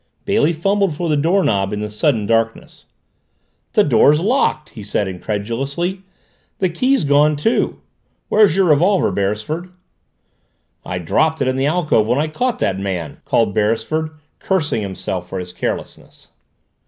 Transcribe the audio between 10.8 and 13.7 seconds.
"I dropped it in the alcove when I caught that man," called